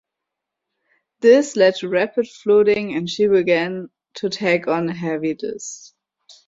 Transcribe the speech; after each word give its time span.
This 1.19 1.55
led 1.55 1.75
to 1.75 1.87
rapid 1.87 2.27
flooding 2.27 2.95
and 2.95 3.07
she 3.07 3.27
began 3.27 3.91
to 4.15 4.31
take 4.31 4.67
on 4.67 4.89
a 4.89 4.95
heavy 4.95 5.37
list. 5.39 5.93